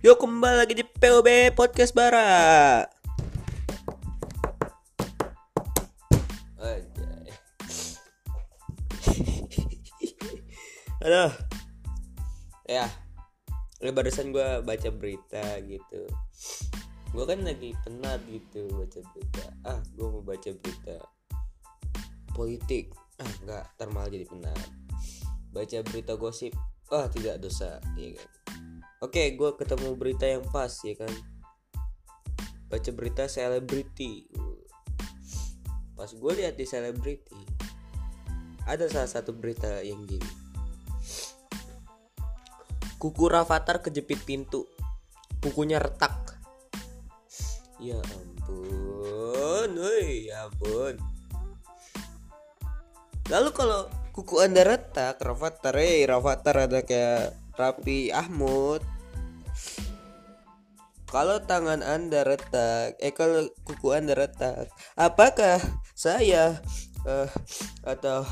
[0.00, 2.88] Yuk kembali lagi di POB Podcast Bara.
[11.04, 11.32] Aduh.
[12.64, 12.88] Ya.
[13.84, 16.08] Ini barusan gue baca berita gitu.
[17.12, 19.52] Gue kan lagi penat gitu baca berita.
[19.68, 20.96] Ah, gue mau baca berita
[22.32, 22.96] politik.
[23.20, 24.64] Ah, enggak, ntar malah jadi penat.
[25.52, 26.56] Baca berita gosip.
[26.88, 28.39] Ah, tidak dosa, iya kan.
[29.00, 31.08] Oke, gue ketemu berita yang pas ya kan.
[32.68, 34.28] Baca berita selebriti.
[35.96, 37.40] Pas gue lihat di selebriti,
[38.68, 40.28] ada salah satu berita yang gini.
[43.00, 44.68] Kuku Rafathar kejepit pintu,
[45.40, 46.36] kukunya retak.
[47.80, 51.00] Ya ampun, woi, ya ampun.
[53.32, 58.80] Lalu kalau kuku anda retak, Rafathar, eh Rafathar ada kayak Rapi Ahmad.
[61.10, 65.58] Kalau tangan Anda retak, eh kalau kuku Anda retak, apakah
[65.92, 66.62] saya
[67.02, 67.26] uh,
[67.82, 68.22] atau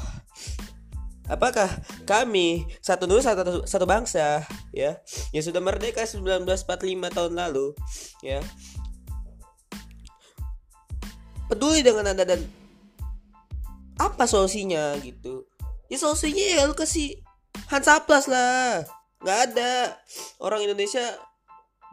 [1.27, 1.67] apakah
[2.06, 4.95] kami satu nusa satu, satu bangsa ya
[5.34, 6.79] yang sudah merdeka 1945
[7.12, 7.75] tahun lalu
[8.23, 8.39] ya?
[11.51, 12.47] Peduli dengan Anda dan
[13.99, 15.51] apa solusinya gitu?
[15.91, 17.27] Ya solusinya ya lu kasih
[17.67, 18.87] Hansaplas lah
[19.23, 19.99] nggak ada.
[20.39, 21.03] Orang Indonesia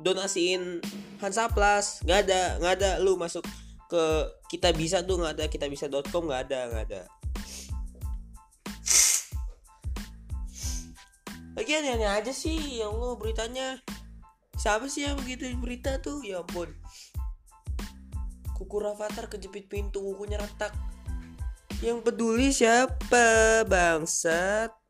[0.02, 0.84] donasiin
[1.24, 2.92] Hansaplas nggak ada nggak ada.
[3.02, 3.46] Lu masuk
[3.90, 4.04] ke
[4.52, 5.46] kita bisa tuh nggak ada.
[5.50, 7.02] Kita bisa.com nggak ada nggak ada.
[11.56, 13.68] Lagi aneh-aneh aja sih ya Allah beritanya.
[14.60, 16.20] Siapa sih yang begitu berita tuh?
[16.20, 16.68] Ya ampun.
[18.56, 20.76] Kuku Rafathar kejepit pintu kukunya retak.
[21.84, 23.64] Yang peduli siapa?
[23.68, 24.85] Bangsat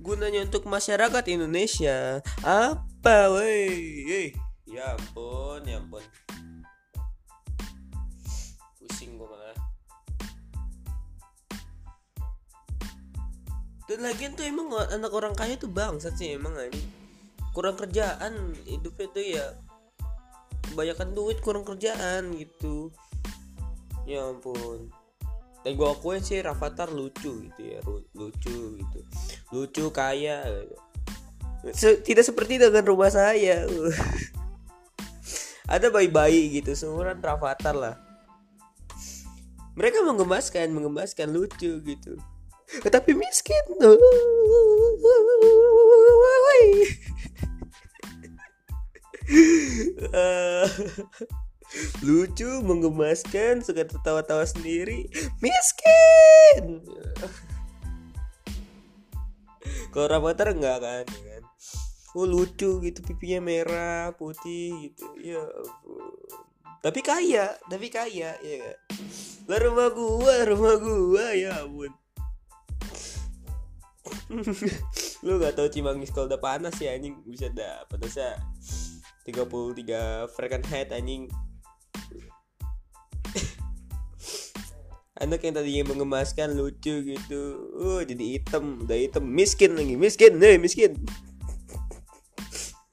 [0.00, 2.24] gunanya untuk masyarakat Indonesia.
[2.40, 4.32] Apa woi
[4.64, 6.02] ya ampun ya ampun.
[8.80, 9.56] Pusing gue malah.
[13.84, 16.80] Dan lagian tuh emang anak orang kaya tuh bangsat sih emang ini
[17.52, 19.46] kurang kerjaan hidupnya tuh ya.
[20.70, 22.88] Kebanyakan duit kurang kerjaan gitu.
[24.08, 24.99] Ya ampun
[25.60, 27.80] dan gue akuin sih Rafathar lucu gitu ya
[28.16, 29.00] lucu gitu.
[29.52, 30.64] Lucu kaya.
[31.60, 32.00] Gitu.
[32.00, 33.68] tidak seperti dengan rumah saya.
[35.70, 37.96] Ada bayi-bayi gitu seumuran Rafathar lah.
[39.76, 42.16] Mereka menggemaskan menggemaskan lucu gitu.
[42.80, 43.64] Tapi miskin
[52.02, 55.06] lucu menggemaskan suka tertawa-tawa sendiri.
[55.38, 56.82] Miskin!
[59.90, 61.42] Kalau Rafathar enggak kan ya kan?
[62.14, 65.06] Oh lucu gitu pipinya merah putih gitu.
[65.18, 65.42] Ya
[66.80, 68.76] tapi kaya tapi kaya ya kan?
[69.50, 71.92] Rumah gua rumah gua ya ampun.
[75.26, 77.18] Lu gak tau Cimanggis kalau udah panas ya anjing?
[77.26, 78.38] Bisa dapat dosa
[79.26, 81.26] 33 Fahrenheit anjing
[85.20, 87.40] anak yang tadinya mengemaskan lucu gitu.
[87.76, 89.24] Uh jadi hitam udah hitam.
[89.28, 90.96] Miskin lagi miskin nih miskin.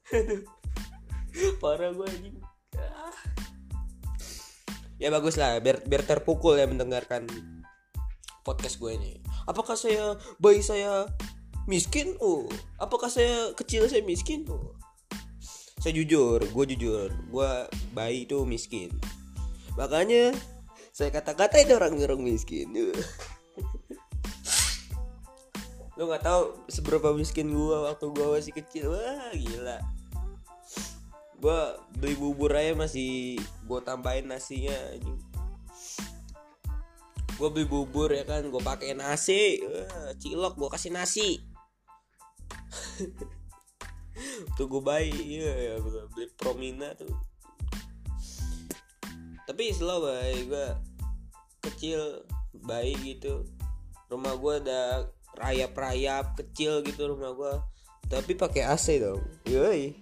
[1.62, 2.36] Parah gue anjing.
[2.78, 3.16] Ah.
[4.98, 7.24] ya bagus lah biar biar terpukul ya mendengarkan
[8.44, 9.24] podcast gue ini.
[9.48, 11.08] Apakah saya bayi saya
[11.64, 12.12] miskin?
[12.20, 12.44] Oh
[12.76, 14.44] apakah saya kecil saya miskin?
[14.52, 14.76] Oh
[15.78, 17.50] saya jujur gue jujur gue
[17.94, 18.92] bayi itu miskin.
[19.78, 20.34] Makanya
[20.98, 22.74] saya kata-kata itu orang-orang miskin.
[25.94, 28.98] Lu nggak tahu seberapa miskin gua waktu gua masih kecil.
[28.98, 29.78] Wah gila.
[31.38, 34.74] Gua beli bubur aja masih gua tambahin nasinya
[37.38, 39.62] gua beli bubur ya kan gua pakai nasi.
[39.62, 41.38] Wah, cilok gua kasih nasi.
[44.58, 45.74] Tuh gue bayi iya ya
[46.10, 47.14] beli promina tuh.
[49.46, 50.87] Tapi slow bayi gue
[51.72, 52.24] kecil
[52.64, 53.44] bayi gitu.
[54.08, 54.82] Rumah gue ada
[55.38, 57.52] rayap-rayap kecil gitu rumah gue
[58.08, 59.20] tapi pakai AC dong.
[59.44, 59.92] Yoi.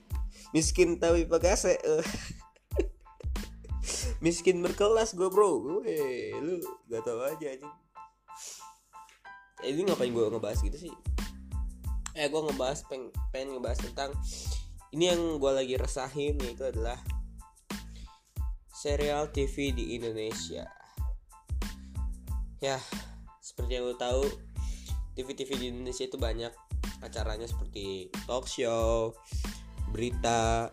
[0.55, 1.65] Miskin tapi pakai AC
[4.25, 5.83] miskin berkelas gue bro.
[5.83, 7.75] Weh, lu gak tau aja anjing.
[9.67, 10.95] Eh, ini ngapain gue ngebahas gitu sih?
[12.15, 14.15] Eh gue ngebahas peng pengen ngebahas tentang
[14.95, 16.97] ini yang gue lagi resahin itu adalah
[18.71, 20.71] serial TV di Indonesia
[22.61, 22.81] ya
[23.41, 24.25] seperti yang lo tahu
[25.17, 26.53] TV-TV di Indonesia itu banyak
[27.01, 29.13] acaranya seperti talk show
[29.93, 30.69] berita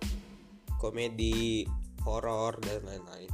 [0.80, 1.64] komedi
[2.04, 3.32] horor dan lain-lain.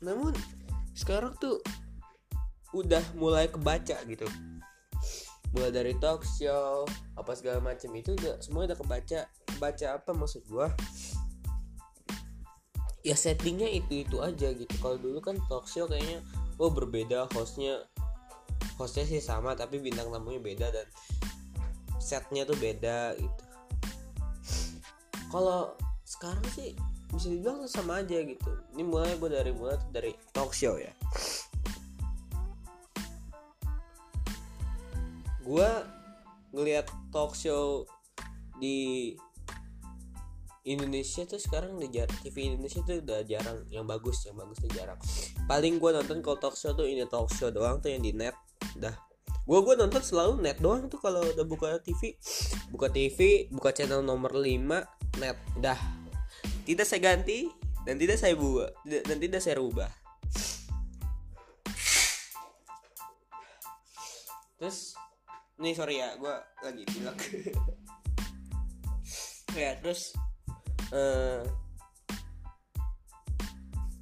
[0.00, 0.32] Namun
[0.96, 1.60] sekarang tuh
[2.72, 4.24] udah mulai kebaca gitu.
[5.52, 9.28] Mulai dari talk show apa segala macam itu udah semua udah kebaca.
[9.60, 10.72] Baca apa maksud gua
[13.04, 14.72] ya settingnya itu itu aja gitu.
[14.80, 16.24] Kalau dulu kan talk show kayaknya
[16.56, 17.84] oh berbeda hostnya
[18.80, 20.86] hostnya sih sama tapi bintang tamunya beda dan
[22.00, 23.44] setnya tuh beda gitu.
[25.28, 25.76] Kalau
[26.08, 26.72] sekarang sih
[27.12, 28.50] bisa dibilang sama aja gitu.
[28.74, 30.90] Ini mulai gue dari mulai dari talk show ya.
[35.44, 35.68] Gue
[36.56, 37.84] ngelihat talk show
[38.56, 39.12] di
[40.64, 44.96] Indonesia tuh sekarang di TV Indonesia tuh udah jarang yang bagus yang bagus tuh jarang.
[45.44, 48.32] Paling gue nonton kalau talk show tuh ini talk show doang tuh yang di net
[48.80, 48.96] dah.
[49.44, 52.16] Gue gue nonton selalu net doang tuh kalau udah buka TV
[52.72, 55.76] buka TV buka channel nomor 5 net dah.
[56.64, 57.44] Tidak saya ganti
[57.84, 59.92] dan tidak saya buat dan tidak saya rubah.
[64.56, 64.96] Terus
[65.60, 66.34] nih sorry ya gue
[66.64, 67.16] lagi bilang
[69.60, 70.16] ya terus
[70.94, 71.42] uh,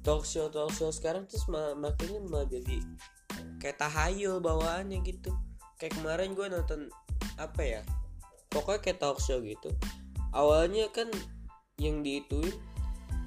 [0.05, 2.77] talk show talk show sekarang terus mak makinnya malah jadi
[3.57, 5.33] kayak tahayul bawaannya gitu.
[5.81, 6.81] Kayak kemarin gue nonton
[7.41, 7.81] apa ya
[8.53, 9.73] pokoknya kayak talk show gitu.
[10.31, 11.09] Awalnya kan
[11.81, 12.53] yang diituin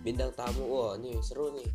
[0.06, 1.66] bintang tamu wah nih seru nih.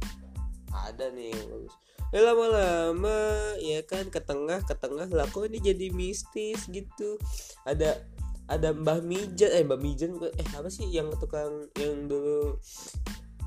[0.72, 1.76] Ada nih yang bagus.
[2.12, 3.20] Eh, lama-lama
[3.64, 7.16] ya kan ke tengah ke tengah lah kok ini jadi mistis gitu.
[7.64, 8.04] Ada
[8.51, 12.59] ada Mbah Mijan eh Mbah Mijan eh apa sih yang tukang yang dulu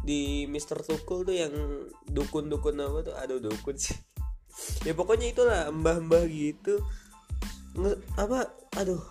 [0.05, 1.53] di Mister Tukul tuh yang
[2.09, 3.15] dukun-dukun apa tuh?
[3.21, 3.97] Aduh dukun sih.
[4.87, 6.81] Ya pokoknya itulah mbah-mbah gitu.
[7.77, 8.49] Nge, apa
[8.81, 9.03] aduh.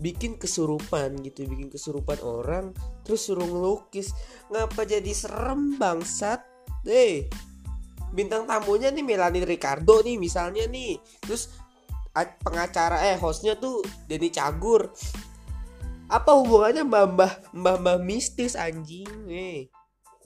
[0.00, 2.72] Bikin kesurupan gitu bikin kesurupan orang
[3.06, 4.10] terus suruh ngelukis.
[4.50, 6.42] Ngapa jadi serem bangsat?
[6.82, 7.28] Deh
[8.10, 10.98] bintang tamunya nih Melanie Ricardo nih misalnya nih.
[11.22, 11.59] Terus
[12.14, 14.90] pengacara eh hostnya tuh Denny Cagur.
[16.10, 19.06] Apa hubungannya mbah mbah mbah mbah mistis anjing?
[19.30, 19.70] Eh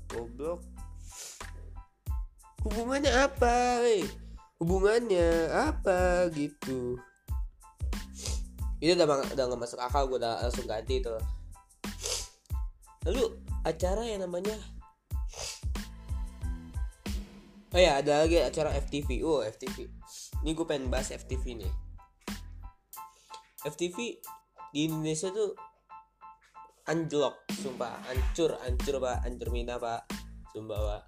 [0.09, 0.65] goblok.
[2.65, 4.09] Hubungannya apa eh?
[4.57, 6.97] Hubungannya apa gitu.
[8.81, 11.21] Ini udah udah gak masuk akal gue udah langsung ganti tuh.
[13.05, 14.57] Lalu acara yang namanya
[17.75, 19.91] oh ya ada lagi acara FTV oh FTV
[20.45, 21.73] ini gue pengen bahas FTV nih.
[23.65, 24.21] FTV
[24.77, 25.57] di Indonesia tuh
[26.85, 27.97] anjlok sumpah.
[28.05, 29.25] Hancur hancur pak.
[29.25, 30.05] Hancur mina pak.
[30.53, 31.03] Sumpah pak.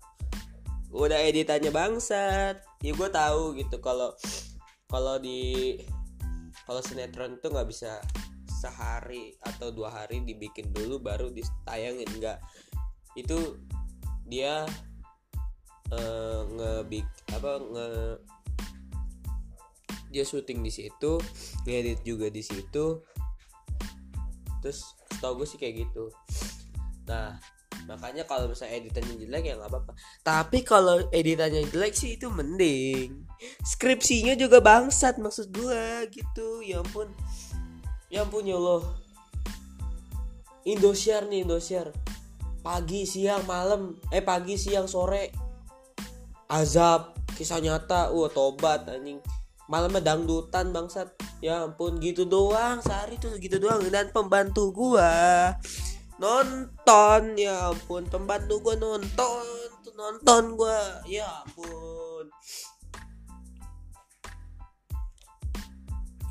[0.89, 2.65] Udah editannya bangsat.
[2.81, 4.17] Ya gue tahu gitu kalau
[4.89, 5.77] kalau di
[6.65, 8.01] kalau sinetron tuh nggak bisa
[8.49, 12.09] sehari atau dua hari dibikin dulu baru ditayangin.
[12.09, 12.41] Enggak
[13.21, 13.61] itu
[14.25, 14.65] dia
[15.93, 17.05] uh, ngebik
[17.37, 17.89] apa nge
[20.17, 21.21] dia syuting di situ
[21.69, 23.05] ngedit juga di situ.
[24.65, 26.09] Terus tau gue sih kayak gitu.
[27.05, 27.37] Nah
[27.85, 29.93] makanya kalau misalnya editannya jelek ya nggak apa-apa.
[30.25, 33.29] Tapi kalau editannya jelek sih itu mending.
[33.61, 36.65] Skripsinya juga bangsat maksud gue gitu.
[36.65, 37.13] Ya ampun.
[38.09, 38.89] Ya ampun ya Allah.
[40.65, 41.93] Indosiar nih Indosiar.
[42.65, 44.01] Pagi siang malam.
[44.09, 45.29] Eh pagi siang sore.
[46.49, 48.09] Azab kisah nyata.
[48.17, 49.21] Wah tobat anjing
[49.67, 51.13] malamnya dangdutan bangsat.
[51.45, 52.81] Ya ampun gitu doang.
[52.83, 53.83] Sehari tuh gitu doang.
[53.91, 55.55] Dan pembantu gua
[56.19, 57.37] nonton.
[57.37, 59.47] Ya ampun pembantu gua nonton
[59.83, 61.03] tuh nonton gua.
[61.07, 62.27] Ya ampun.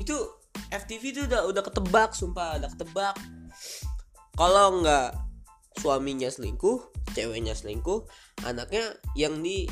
[0.02, 0.16] Itu
[0.68, 3.16] FTV itu udah udah ketebak sumpah udah ketebak.
[4.36, 5.26] Kalau nggak
[5.80, 6.80] suaminya selingkuh
[7.12, 8.04] ceweknya selingkuh
[8.44, 9.68] anaknya yang di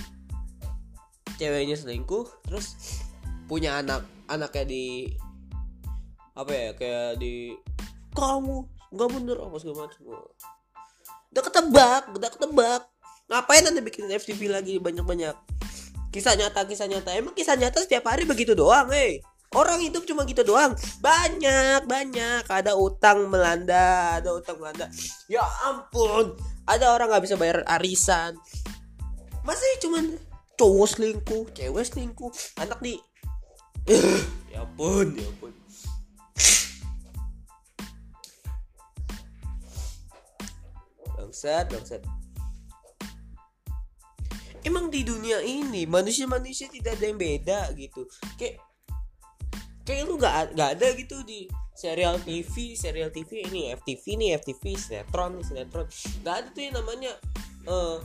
[1.41, 2.77] ceweknya selingkuh terus
[3.45, 4.85] punya anak anaknya di
[6.35, 7.55] apa ya kayak di
[8.15, 10.03] kamu nggak bener apa segala macam.
[11.35, 12.83] Udah ketebak udah ketebak.
[13.25, 15.37] Ngapain anda bikin FTV lagi banyak banyak
[16.15, 17.11] kisah nyata kisah nyata.
[17.15, 19.19] Emang kisah nyata setiap hari begitu doang eh?
[19.55, 20.75] Orang hidup cuma gitu doang.
[20.99, 22.43] Banyak banyak.
[22.47, 24.87] Ada utang melanda ada utang melanda.
[25.27, 26.35] Ya ampun
[26.67, 28.39] ada orang nggak bisa bayar arisan.
[29.43, 30.19] Masih cuman
[30.55, 32.31] cowok selingkuh cewek selingkuh.
[32.63, 32.99] Anak di
[33.85, 35.53] ya ampun ya ampun.
[41.17, 42.03] Bangsat bangsat.
[44.65, 48.09] Emang di dunia ini manusia-manusia tidak ada yang beda gitu.
[48.41, 48.65] Kayak
[49.85, 51.45] kayak lu gak, gak ada gitu di
[51.77, 55.87] serial TV serial TV ini FTV nih FTV sinetron nih sinetron.
[56.25, 57.13] Nggak ada tuh yang namanya
[57.69, 57.99] eh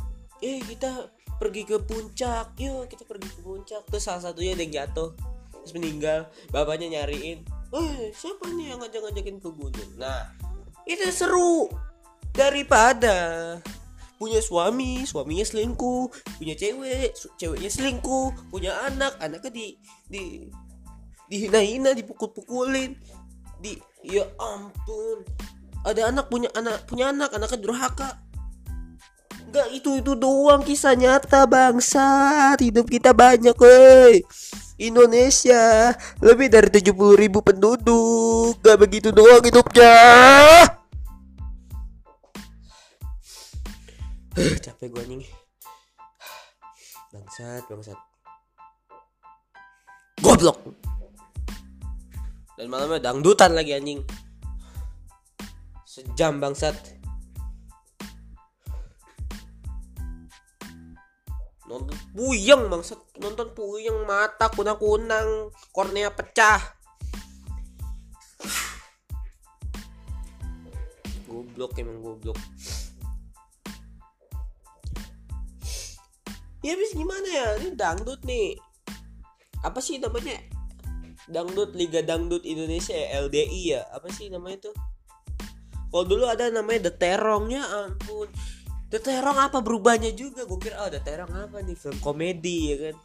[0.43, 1.07] eh kita
[1.39, 2.59] pergi ke puncak.
[2.59, 3.87] Yuk kita pergi ke puncak.
[3.87, 5.28] Terus salah satunya ada yang jatuh
[5.63, 9.91] terus meninggal bapaknya nyariin eh siapa nih yang ngajak-ngajakin ke gunung?
[9.97, 10.33] Nah
[10.89, 11.69] itu seru.
[12.33, 13.57] Daripada
[14.19, 19.65] punya suami suaminya selingkuh punya cewek ceweknya selingkuh punya anak anaknya di
[20.09, 20.23] di
[21.29, 22.97] dihina-hina dipukul-pukulin.
[23.61, 25.25] Di ya ampun
[25.85, 28.09] ada anak punya anak punya anak anaknya durhaka.
[29.49, 32.05] Enggak itu itu doang kisah nyata bangsa
[32.61, 34.21] hidup kita banyak woi
[34.79, 35.91] Indonesia.
[36.23, 38.63] Lebih dari 70 ribu penduduk.
[38.63, 39.95] Gak begitu doang hidupnya.
[44.39, 45.23] Capek gue anjing.
[47.11, 47.99] Bangsat bangsat.
[50.23, 50.57] Goblok.
[52.55, 53.99] Dan malamnya dangdutan lagi anjing.
[55.83, 56.75] Sejam bangsat.
[61.67, 66.59] Nonton puyeng bangsat nonton puyeng mata kunang-kunang kornea pecah.
[71.27, 72.39] Goblok emang goblok.
[76.59, 77.47] Ya habis gimana ya?
[77.59, 78.59] Ini dangdut nih.
[79.63, 80.39] Apa sih namanya?
[81.29, 83.85] Dangdut Liga Dangdut Indonesia LDI ya?
[83.93, 84.75] Apa sih namanya tuh?
[85.89, 88.29] Kalau dulu ada namanya The Terong ya ampun
[88.89, 90.49] The Terong apa berubahnya juga?
[90.49, 91.77] Gue kira oh The Terong apa nih?
[91.77, 92.95] Film komedi ya kan?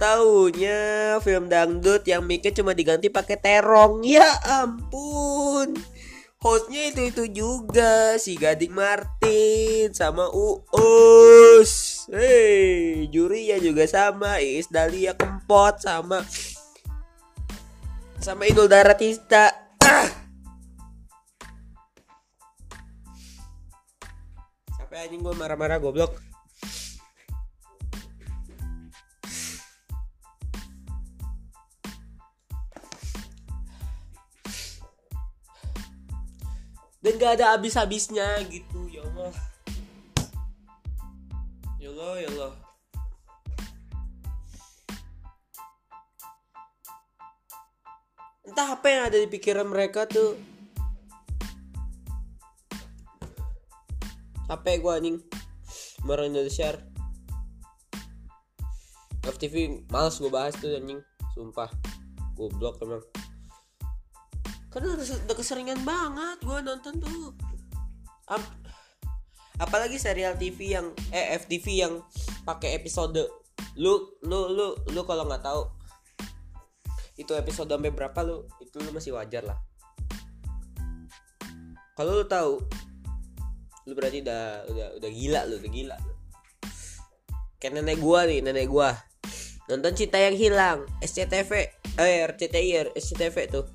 [0.00, 0.80] Taunya
[1.20, 4.00] film dangdut yang mic cuma diganti pakai terong.
[4.02, 5.76] Ya ampun.
[6.40, 8.16] Hostnya itu itu juga.
[8.16, 12.04] Si Gading Martin sama Uus.
[12.08, 14.40] Hei jurinya juga sama.
[14.40, 16.24] Iis Dahlia Kempot sama
[18.20, 19.48] sama Inul Daratista
[19.80, 20.19] ah.
[25.00, 26.12] Sampai anjing gue marah-marah goblok.
[37.00, 39.32] Dan gak ada habis-habisnya gitu ya Allah.
[41.80, 42.52] Ya Allah ya Allah.
[48.44, 50.36] Entah apa yang ada di pikiran mereka tuh
[54.50, 55.18] capek gue anjing?
[56.02, 56.74] Marah Indonesia
[59.22, 60.98] FTV males gue bahas tuh anjing.
[61.38, 61.70] Sumpah.
[62.34, 62.98] Goblok emang.
[64.74, 67.30] Udah, udah keseringan banget gue nonton tuh.
[68.26, 68.58] Ap-
[69.62, 71.94] apalagi serial TV yang eh FTV yang
[72.42, 73.22] pakai episode.
[73.78, 75.62] Lu lu lu lu kalau nggak tahu
[77.14, 79.58] itu episode sampai berapa lu itu lu masih wajar lah.
[81.94, 82.64] Kalau lu tahu
[83.90, 85.96] lu berarti udah udah udah gila lu udah gila.
[85.98, 86.14] Lu
[87.58, 88.94] kayak nenek gua nih nenek gua.
[89.66, 91.50] Nonton cinta yang hilang SCTV
[91.98, 93.66] eh RCTI SCTV tuh.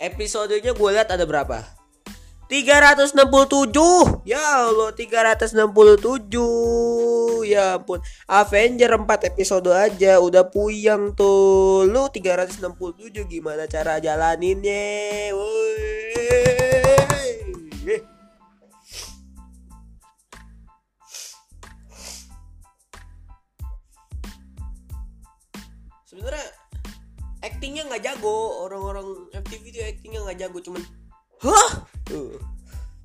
[0.00, 1.60] Episodenya gue lihat ada berapa?
[2.48, 3.20] 367
[4.24, 5.60] Ya Allah 367
[7.44, 8.00] Ya ampun.
[8.24, 11.84] Avenger 4 episode aja Udah puyeng tuh.
[11.84, 12.64] Lu 367
[13.28, 15.36] gimana cara jalaninnya?
[15.36, 16.69] Woi
[27.40, 30.82] actingnya nggak jago orang-orang FTV itu actingnya nggak jago cuman
[31.44, 31.72] hah.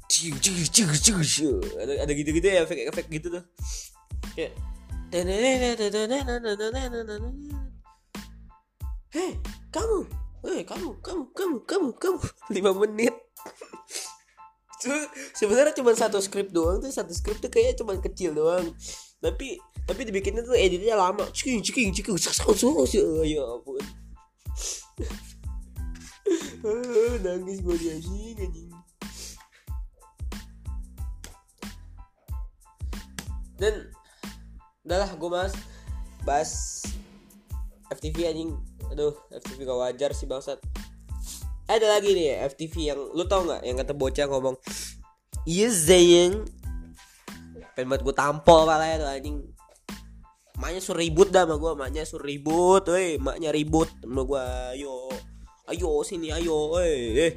[0.06, 1.52] Ciu, ciu, ciu, ciu,
[1.82, 3.44] ada ada gitu-gitu ya efek-efek gitu tuh.
[4.38, 4.54] Kayak
[9.16, 9.34] hei
[9.74, 10.00] kamu
[10.46, 12.20] hei kamu kamu kamu kamu kamu.
[12.54, 13.16] Lima menit.
[15.40, 18.78] Sebenarnya cuma satu skrip doang tuh satu skrip tuh kayaknya cuma kecil doang.
[19.18, 19.58] Tapi
[19.90, 21.26] tapi dibikinnya tuh editnya lama.
[21.34, 22.18] Ciking ciking ciking
[23.26, 24.05] ya ampun
[27.26, 28.70] Nangis gue di anjing anjing.
[33.56, 33.88] Dan
[34.84, 35.54] udahlah gue mas
[36.26, 36.84] bahas
[37.94, 38.52] FTV anjing.
[38.92, 40.60] Aduh FTV gak wajar sih bangsat.
[41.66, 44.54] Ada lagi nih FTV yang lu tau nggak yang kata bocah ngomong
[45.50, 46.46] iya Zayang
[47.78, 49.38] pengen buat gue tampol palanya tuh anjing
[50.56, 54.46] maknya suruh ribut dah sama gue maknya suruh ribut woi maknya ribut sama gue
[54.80, 55.12] ayo
[55.68, 57.36] ayo sini ayo eh.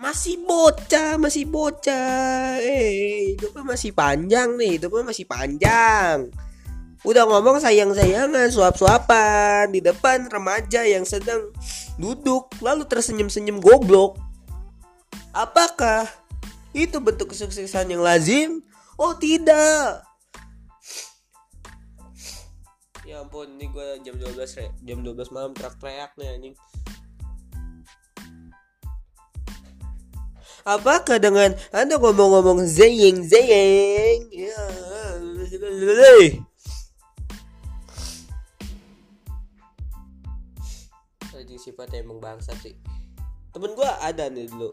[0.00, 3.36] Masih bocah masih bocah eh.
[3.36, 6.32] Hidupnya masih panjang nih hidupnya masih panjang.
[7.04, 11.52] Udah ngomong sayang-sayangan suap-suapan di depan remaja yang sedang
[12.00, 14.16] duduk lalu tersenyum-senyum goblok.
[15.36, 16.08] Apakah
[16.72, 18.64] itu bentuk kesuksesan yang lazim
[19.00, 20.04] oh tidak.
[23.08, 24.66] Ya ampun ini gue jam 12 re.
[24.86, 26.54] Jam 12 malam teriak-teriak nih anjing.
[30.60, 34.28] Apakah dengan Anda ngomong-ngomong zeyeng zeyeng?
[34.28, 34.60] Ya.
[41.32, 42.76] Anjing sifatnya emang bangsa sih.
[43.50, 44.70] Temen gue ada nih dulu.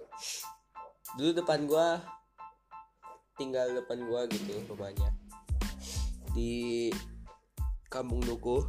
[1.17, 1.87] Dulu depan gue
[3.37, 5.09] Tinggal depan gue gitu rumahnya.
[6.33, 6.89] Di
[7.87, 8.65] Kampung Duku.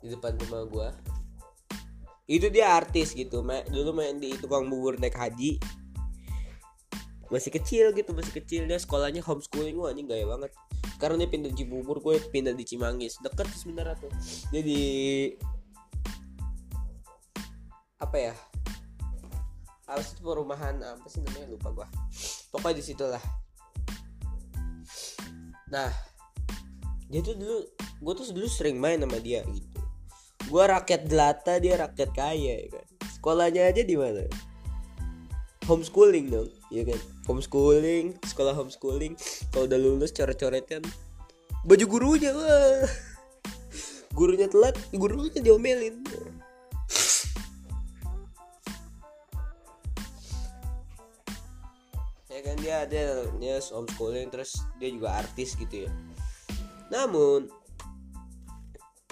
[0.00, 0.88] Di depan rumah gue
[2.24, 5.60] itu dia artis gitu Ma dulu main di tukang bubur naik haji.
[7.28, 8.62] Masih kecil gitu masih kecil.
[8.64, 10.52] Dia sekolahnya homeschooling wah ini gaya banget.
[10.96, 14.12] Sekarang dia pindah di Cibubur gue pindah di Cimangis deket sebenarnya tuh.
[14.48, 14.80] Dia di
[18.00, 18.34] apa ya?
[19.84, 21.52] Apa sih perumahan apa sih namanya?
[21.52, 21.88] Lupa gue
[22.54, 23.18] pokoknya di situ lah.
[25.74, 25.90] Nah
[27.10, 29.82] dia tuh dulu gue tuh dulu sering main sama dia gitu.
[30.46, 32.86] Gue rakyat jelata dia rakyat kaya ya kan?
[33.18, 34.22] Sekolahnya aja di mana?
[35.66, 37.00] Homeschooling dong ya kan?
[37.26, 39.18] Homeschooling sekolah homeschooling.
[39.50, 40.86] Kalau udah lulus coret-coretan.
[41.66, 42.86] Baju gurunya wah.
[44.14, 46.06] Gurunya telat gurunya diomelin
[52.64, 55.90] dia ada dia homeschooling terus dia juga artis gitu ya.
[56.88, 57.52] Namun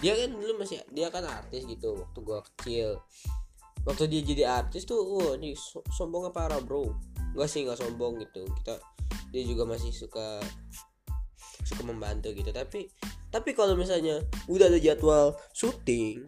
[0.00, 2.97] dia kan dulu masih dia kan artis gitu waktu gua kecil.
[3.85, 5.52] Waktu dia jadi artis tuh wah ini
[5.92, 6.97] sombongnya parah bro.
[7.37, 8.49] Gak sih nggak sombong gitu.
[8.56, 8.80] Kita
[9.28, 10.40] dia juga masih suka
[11.68, 12.49] suka membantu gitu.
[12.49, 12.88] Tapi
[13.28, 16.25] tapi kalau misalnya udah ada jadwal syuting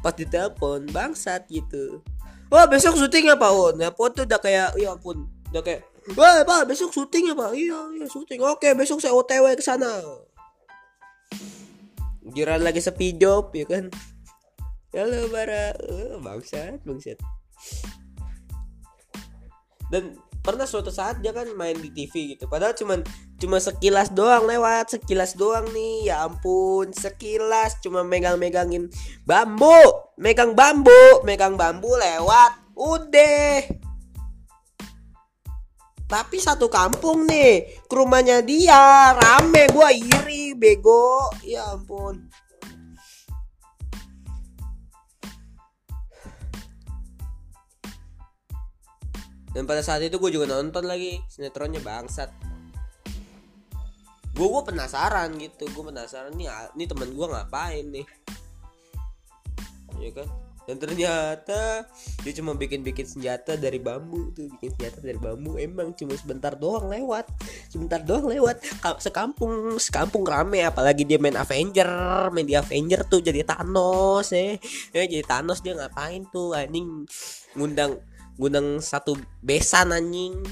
[0.00, 2.00] pas ditelepon bangsat gitu.
[2.48, 5.82] Wah besok syuting apa on ya tuh udah kayak ya ampun udah kayak
[6.14, 7.50] wah pak besok syuting ya pak.
[7.56, 8.38] Iya iya syuting.
[8.46, 9.90] Oke besok saya otw ke sana.
[12.30, 13.90] Jiran lagi sepi job ya kan?
[14.94, 15.74] Halo bara.
[15.82, 17.18] Uh, bangsat bangsat.
[19.90, 20.14] Dan
[20.46, 22.46] pernah suatu saat dia kan main di TV gitu.
[22.46, 23.02] Padahal cuman
[23.42, 26.14] cuma sekilas doang lewat sekilas doang nih.
[26.14, 27.82] Ya ampun sekilas.
[27.82, 28.86] Cuma megang-megangin
[29.26, 30.14] bambu.
[30.14, 32.62] Megang bambu megang bambu lewat.
[32.76, 33.85] Udah
[36.06, 41.34] tapi satu kampung nih ke rumahnya dia rame gua iri bego.
[41.42, 42.30] Ya ampun.
[49.50, 52.28] Dan pada saat itu gue juga nonton lagi sinetronnya bangsat.
[54.36, 56.44] Gue gue penasaran gitu gue penasaran nih
[56.76, 58.06] ini teman gue ngapain nih?
[59.96, 61.86] Ya kan dan ternyata
[62.26, 65.54] dia cuma bikin-bikin senjata dari bambu tuh bikin senjata dari bambu.
[65.62, 67.30] Emang cuma sebentar doang lewat
[67.70, 68.58] sebentar doang lewat.
[68.98, 71.86] Sekampung sekampung rame apalagi dia main Avenger
[72.34, 74.58] main di Avenger tuh jadi Thanos eh.
[74.90, 77.06] Ya jadi Thanos dia ngapain tuh anjing?
[77.54, 78.02] Ngundang
[78.34, 79.14] ngundang satu
[79.46, 80.42] besan anjing.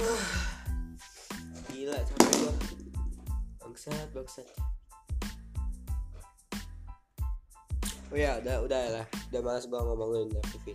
[1.68, 2.56] Gila capek
[3.60, 4.59] bangsat bangsat
[8.10, 9.06] oh ya udah udah lah.
[9.30, 10.74] Udah malas gua ngomongin TV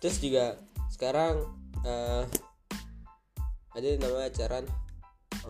[0.00, 0.60] terus juga
[0.92, 1.42] sekarang
[1.82, 2.24] uh,
[3.74, 4.58] ada yang namanya acara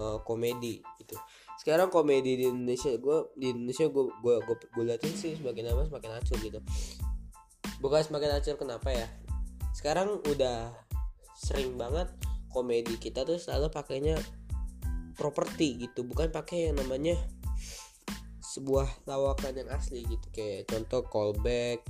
[0.00, 1.14] uh, komedi gitu.
[1.60, 6.10] Sekarang komedi di Indonesia gue di Indonesia gue gue gue liatin sih semakin lama semakin
[6.18, 6.60] hancur gitu.
[7.78, 9.06] Bukan semakin hancur kenapa ya?
[9.76, 10.72] Sekarang udah
[11.36, 12.08] sering banget
[12.48, 14.16] komedi kita tuh selalu pakainya
[15.14, 16.02] properti gitu.
[16.02, 17.14] Bukan pakai yang namanya
[18.56, 20.26] sebuah lawakan yang asli gitu.
[20.32, 21.84] Kayak contoh callback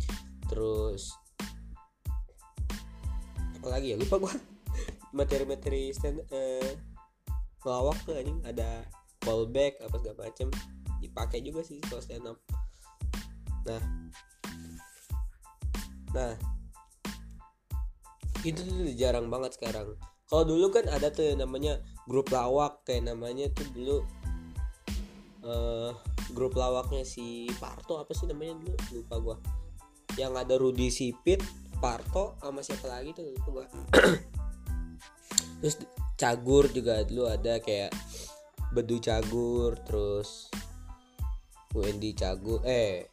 [0.50, 1.14] terus
[3.62, 3.96] apalagi ya?
[3.98, 4.34] Lupa gua.
[5.18, 6.74] Materi-materi stand eh,
[7.62, 8.42] lawak tuh anjing.
[8.42, 8.82] Ada
[9.22, 10.50] callback apa segala macem.
[10.98, 12.38] Dipakai juga sih kalau stand up.
[13.66, 13.82] Nah.
[16.14, 16.34] Nah.
[18.42, 19.98] Itu tuh jarang banget sekarang.
[20.26, 21.78] Kalau dulu kan ada tuh yang namanya
[22.10, 24.02] grup lawak kayak namanya tuh dulu
[25.46, 25.90] uh,
[26.34, 28.76] grup lawaknya si Parto apa sih namanya dulu?
[28.98, 29.36] Lupa gua.
[30.18, 31.40] Yang ada Rudi Sipit
[31.78, 33.30] Parto sama siapa lagi tuh?
[33.30, 33.66] Lupa gua.
[35.62, 35.76] Terus
[36.16, 37.92] Cagur juga dulu ada kayak
[38.72, 40.48] Bedu Cagur terus
[41.76, 43.04] Wendy Cagur eh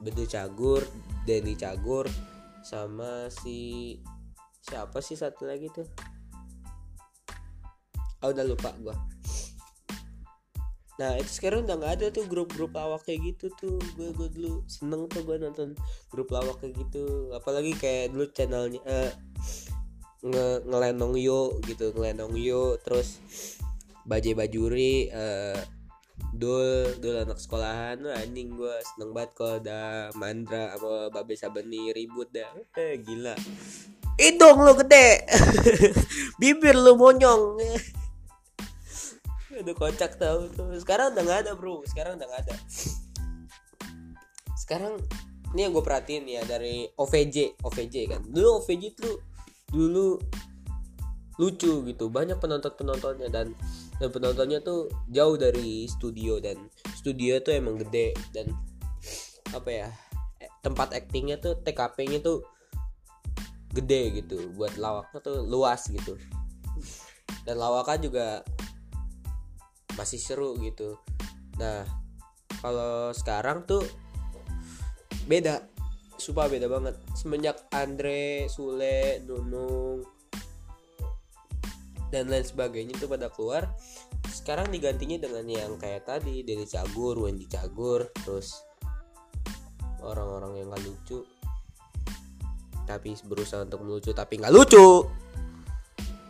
[0.00, 0.80] Bedu Cagur
[1.28, 2.08] Denny Cagur
[2.64, 3.96] sama si
[4.64, 5.84] siapa sih satu lagi tuh?
[8.24, 8.96] Oh udah lupa gua
[10.98, 13.78] nah itu sekarang udah nggak ada tuh grup-grup lawak kayak gitu tuh.
[13.94, 15.78] Gue gue dulu seneng tuh gue nonton
[16.10, 17.30] grup lawak kayak gitu.
[17.30, 19.10] Apalagi kayak dulu channelnya uh,
[20.26, 22.74] nge ngelenong yo gitu ngelenong yo.
[22.82, 23.22] Terus
[24.10, 25.58] bajai bajuri uh,
[26.34, 28.02] dul dul anak sekolahan.
[28.02, 32.50] Wah, anjing gue seneng banget kalau ada mandra sama babe sabeni ribut dah.
[32.74, 33.38] Eh gila.
[34.18, 35.22] Hidung lu gede.
[36.42, 37.54] Bibir lu monyong
[39.62, 41.82] udah kocak tau tuh sekarang udah nggak ada bro.
[41.86, 42.54] Sekarang udah nggak ada.
[44.54, 44.94] Sekarang
[45.54, 48.20] ini yang gue perhatiin ya dari OVJ OVJ kan.
[48.28, 49.14] Dulu OVJ tuh
[49.72, 50.20] dulu
[51.38, 52.04] lucu gitu.
[52.10, 53.54] Banyak penonton penontonnya dan
[53.98, 56.58] dan penontonnya tuh jauh dari studio dan
[56.94, 58.52] studio tuh emang gede dan
[59.54, 59.88] apa ya
[60.60, 62.44] tempat actingnya tuh TKP-nya tuh
[63.72, 64.52] gede gitu.
[64.52, 66.18] Buat lawaknya tuh luas gitu.
[67.48, 68.44] Dan lawakan juga
[69.98, 70.94] masih seru gitu.
[71.58, 71.82] Nah
[72.62, 73.82] kalau sekarang tuh
[75.26, 75.66] beda.
[76.18, 76.98] Sumpah beda banget.
[77.14, 80.02] Semenjak Andre Sule Nunung
[82.08, 83.68] dan lain sebagainya itu pada keluar
[84.32, 88.64] sekarang digantinya dengan yang kayak tadi dari Cagur Wendy Cagur terus
[90.00, 91.20] orang-orang yang gak lucu.
[92.88, 95.04] Tapi berusaha untuk melucu tapi nggak lucu.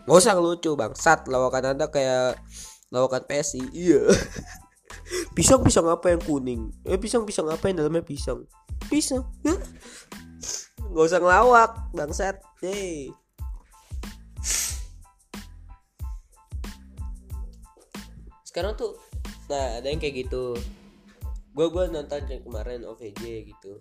[0.02, 1.30] Nggak usah lucu bangsat.
[1.30, 2.42] Lawakan anda kayak
[2.88, 4.02] lawakan PSI iya.
[5.36, 6.68] Pisang pisang apa yang kuning?
[6.84, 8.44] Eh pisang pisang apa yang dalamnya pisang?
[8.92, 9.24] Pisang
[10.88, 12.36] nggak usah ngelawak bangsat.
[12.64, 13.12] Hey.
[18.42, 18.96] Sekarang tuh
[19.52, 20.56] nah ada yang kayak gitu.
[21.52, 23.22] Gue gue nonton yang kemarin OVJ
[23.52, 23.76] gitu.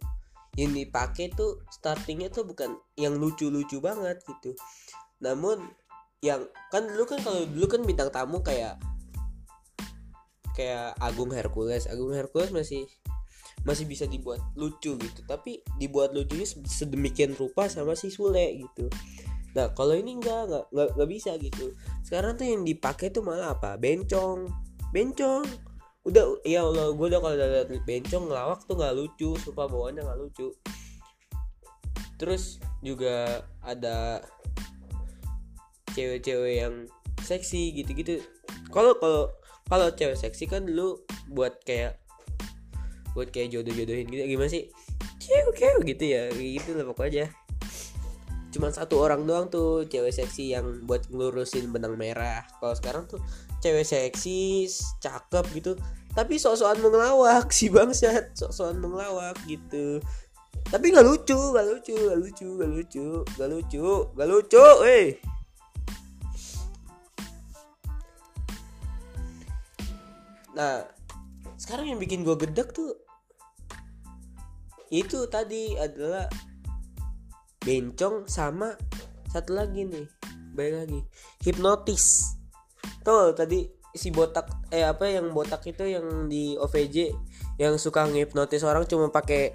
[0.60, 4.52] Yang dipakai tuh startingnya tuh bukan yang lucu-lucu banget gitu.
[5.24, 5.63] Namun
[6.20, 6.43] yang
[6.74, 8.76] kan dulu kan kalau dulu kan bintang tamu kayak
[10.58, 11.86] kayak Agung Hercules.
[11.86, 12.89] Agung Hercules masih
[13.62, 15.22] masih bisa dibuat lucu gitu.
[15.30, 18.89] Tapi dibuat lucunya sedemikian rupa sama si Sule gitu.
[19.54, 21.65] Nah kalau ini enggak enggak enggak, enggak bisa gitu.
[22.02, 23.78] Sekarang tuh yang dipakai tuh malah apa?
[23.78, 24.50] Bencong.
[24.89, 25.46] Bencong.
[26.08, 29.30] Udah ya Allah gue udah kalau udah bencong ngelawak tuh nggak lucu.
[29.46, 30.50] Sumpah bawaannya nggak lucu.
[32.17, 34.26] Terus juga ada
[35.93, 36.89] cewek-cewek yang
[37.22, 38.22] seksi gitu-gitu.
[38.70, 39.30] Kalau kalau
[39.68, 42.00] kalau cewek seksi kan dulu buat kayak
[43.12, 44.24] buat kayak jodoh-jodohin gitu.
[44.24, 44.72] Gimana sih?
[45.20, 46.24] Cewek cewek gitu ya.
[46.32, 47.28] Gitu lah pokoknya.
[48.54, 52.48] Cuman satu orang doang tuh cewek seksi yang buat ngelurusin benang merah.
[52.64, 53.20] Kalau sekarang tuh
[53.60, 54.72] cewek seksi
[55.04, 55.72] cakep gitu.
[56.16, 58.38] Tapi sok-sokan mengelawak si bangsat.
[58.38, 60.00] Sok-sokan mengelawak gitu.
[60.68, 65.16] Tapi nggak lucu nggak lucu nggak lucu nggak lucu nggak lucu nggak lucu eh
[70.58, 70.82] nah
[71.62, 72.98] sekarang yang bikin gue gedek tuh
[74.89, 76.26] itu tadi adalah
[77.62, 78.74] bencong sama
[79.30, 80.08] satu lagi nih
[80.58, 81.00] baik lagi
[81.46, 82.34] hipnotis.
[83.06, 87.13] Tuh tadi si botak eh apa yang botak itu yang di OVJ
[87.62, 89.54] yang suka ngipnotis orang cuma pakai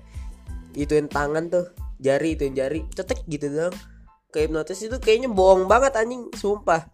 [0.79, 1.67] ituin tangan tuh
[1.99, 3.75] jari itu jari cetek gitu dong
[4.33, 6.89] ke hipnotis itu kayaknya bohong banget anjing sumpah.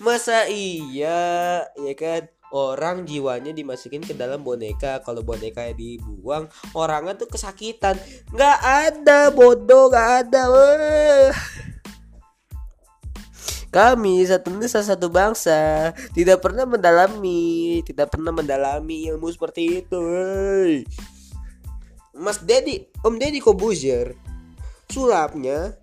[0.00, 5.02] Masa iya ya kan orang jiwanya dimasukin ke dalam boneka.
[5.06, 7.96] Kalau boneka dibuang orangnya tuh kesakitan.
[8.34, 10.42] Nggak ada bodoh nggak ada.
[13.70, 15.94] Kami satu nusa satu bangsa.
[15.94, 20.02] Tidak pernah mendalami tidak pernah mendalami ilmu seperti itu.
[22.18, 24.12] Mas Dedi Om Dedi Kobuzier
[24.90, 25.78] sulapnya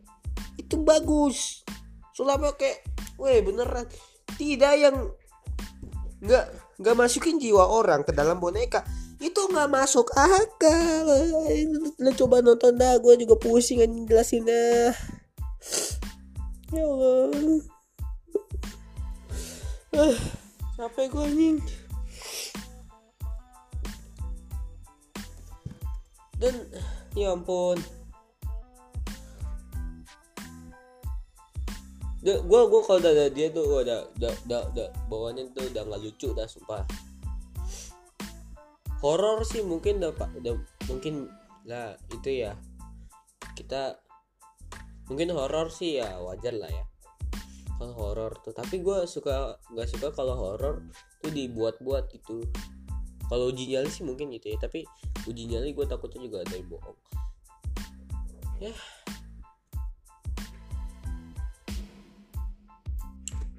[0.60, 1.64] itu bagus.
[2.12, 2.84] Sulapnya kayak
[3.16, 3.88] weh beneran.
[4.36, 5.16] Tidak yang
[6.24, 6.46] nggak
[6.78, 8.86] nggak masukin jiwa orang ke dalam boneka.
[9.18, 11.10] Itu nggak masuk akal.
[11.98, 14.94] Lo coba nonton dah gue juga pusing aja jelasinnya
[16.74, 17.62] ya Allah.
[19.98, 20.18] Uh,
[20.78, 21.58] capek gue anjing.
[26.38, 26.54] Dan
[27.18, 27.82] ya ampun
[32.36, 36.02] gue gue kalau udah dia tuh gua udah udah udah, udah bawaannya tuh udah nggak
[36.04, 36.84] lucu dah sumpah.
[39.00, 40.60] Horor sih mungkin udah pak udah
[40.92, 41.32] mungkin
[41.64, 42.60] lah itu ya.
[43.56, 43.96] Kita
[45.08, 46.84] mungkin horor sih ya wajar lah ya.
[47.80, 50.84] Kalau horor tuh tapi gue suka nggak suka kalau horor
[51.24, 52.44] tuh dibuat-buat gitu.
[53.32, 54.84] Kalau uji nyali sih mungkin gitu ya tapi
[55.24, 56.98] uji nyali gue takutnya juga ada yang bohong.
[58.60, 58.74] Ya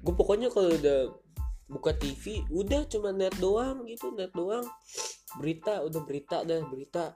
[0.09, 1.13] gue pokoknya kalau udah
[1.69, 4.65] buka TV udah cuma net doang gitu net doang.
[5.37, 7.13] Berita udah berita dah berita.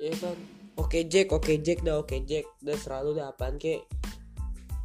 [0.00, 0.32] Ya kan?
[0.80, 2.48] Oke Jack oke Jack dah oke Jack.
[2.64, 3.84] Dah selalu dah apaan kek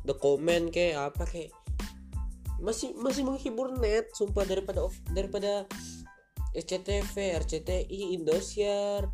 [0.04, 1.56] the comment kek apa kek
[2.60, 4.84] masih masih menghibur net sumpah daripada
[5.16, 5.64] daripada
[6.52, 9.08] SCTV RCTI Indosiar.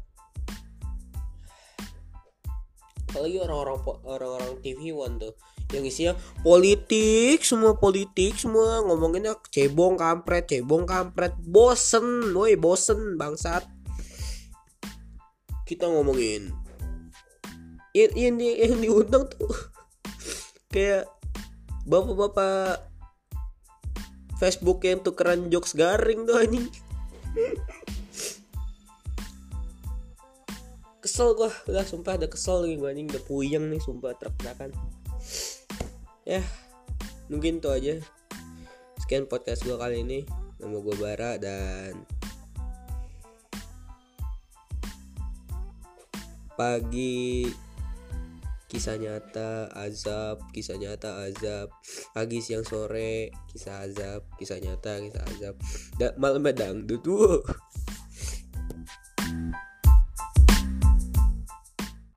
[3.13, 3.77] Apalagi orang-orang
[4.10, 5.38] orang-orang TV One tuh
[5.69, 11.38] yang isinya politik semua politik semua ngomonginnya cebong kampret cebong kampret.
[11.45, 13.65] Bosen woi bosen bangsat.
[15.69, 16.49] Kita ngomongin
[17.93, 19.53] yang, yang, di, yang diundang tuh
[20.73, 21.10] kayak
[21.86, 22.86] bapak-bapak
[24.38, 26.65] Facebook yang tukeran jokes garing tuh anjing.
[31.03, 31.51] Kesel gua.
[31.67, 33.12] Udah sumpah udah kesel lagi gua anjing.
[33.12, 34.71] Udah puyeng nih sumpah teriak
[36.30, 36.46] ya
[37.26, 37.98] mungkin itu aja.
[39.02, 40.30] Sekian podcast gua kali ini.
[40.62, 42.06] Nama gua Bara dan
[46.54, 47.50] pagi.
[48.70, 50.46] Kisah nyata azab.
[50.54, 51.74] Kisah nyata azab.
[52.13, 53.34] Pagi siang sore.
[53.50, 54.22] Kisah azab.
[54.38, 55.56] Kisah nyata kisah azab.
[56.22, 57.42] Malam dangdut tuh